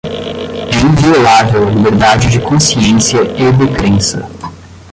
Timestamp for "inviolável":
0.79-1.67